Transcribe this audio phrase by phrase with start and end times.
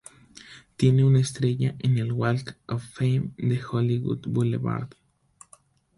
[0.77, 4.95] Tiene una estrella en el "Walk of Fame" de Hollywood Boulevard.